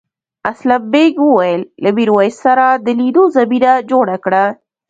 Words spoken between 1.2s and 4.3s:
وویل له میرويس سره د لیدو زمینه جوړه